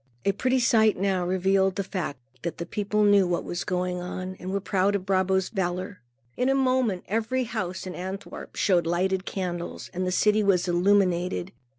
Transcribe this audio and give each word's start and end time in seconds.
A 0.25 0.31
pretty 0.31 0.59
sight 0.59 0.97
now 0.97 1.23
revealed 1.23 1.75
the 1.75 1.83
fact 1.83 2.17
that 2.41 2.57
the 2.57 2.65
people 2.65 3.03
knew 3.03 3.27
what 3.27 3.43
had 3.43 3.49
been 3.49 3.59
going 3.67 4.01
on 4.01 4.35
and 4.39 4.49
were 4.49 4.59
proud 4.59 4.95
of 4.95 5.05
Brabo's 5.05 5.49
valor. 5.49 6.01
In 6.35 6.49
a 6.49 6.55
moment, 6.55 7.03
every 7.07 7.43
house 7.43 7.85
in 7.85 7.93
Antwerp 7.93 8.55
showed 8.55 8.87
lighted 8.87 9.25
candles, 9.27 9.91
and 9.93 10.07
the 10.07 10.11
city 10.11 10.41
was 10.41 10.67
illuminated. 10.67 11.51